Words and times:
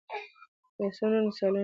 يو 0.79 0.89
څو 0.97 1.03
نور 1.11 1.21
مثالونه 1.27 1.59